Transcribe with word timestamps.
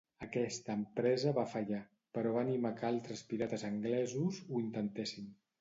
Aquesta 0.27 0.71
empresa 0.79 1.33
va 1.39 1.43
fallar, 1.51 1.83
però 2.19 2.33
va 2.39 2.43
animar 2.45 2.73
que 2.81 2.89
altres 2.91 3.23
pirates 3.35 3.67
anglesos 3.73 4.45
ho 4.49 4.65
intentessin. 4.67 5.33